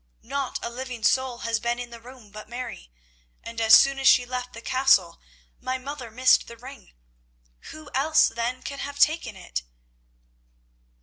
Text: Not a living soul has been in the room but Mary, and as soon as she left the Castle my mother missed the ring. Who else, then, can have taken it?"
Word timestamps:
Not 0.23 0.57
a 0.65 0.69
living 0.71 1.03
soul 1.03 1.37
has 1.45 1.59
been 1.59 1.77
in 1.77 1.91
the 1.91 2.01
room 2.01 2.31
but 2.31 2.49
Mary, 2.49 2.91
and 3.43 3.61
as 3.61 3.75
soon 3.75 3.99
as 3.99 4.07
she 4.07 4.25
left 4.25 4.53
the 4.53 4.59
Castle 4.61 5.21
my 5.59 5.77
mother 5.77 6.09
missed 6.09 6.47
the 6.47 6.57
ring. 6.57 6.93
Who 7.69 7.91
else, 7.93 8.27
then, 8.29 8.63
can 8.63 8.79
have 8.79 8.97
taken 8.97 9.35
it?" 9.35 9.61